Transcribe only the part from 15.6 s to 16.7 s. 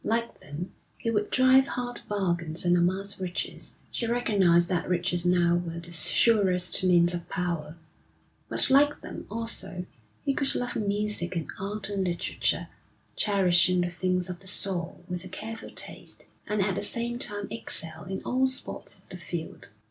taste, and